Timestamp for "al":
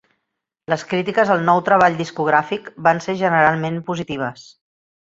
1.35-1.45